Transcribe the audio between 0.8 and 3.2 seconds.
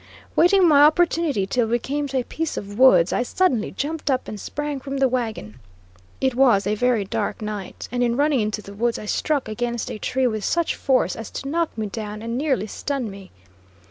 opportunity till we came to a piece of woods,